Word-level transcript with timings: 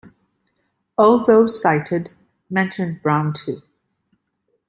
All 0.97 1.27
those 1.27 1.61
cited 1.61 2.09
mention 2.49 2.99
Brown 3.03 3.33
too. 3.33 3.61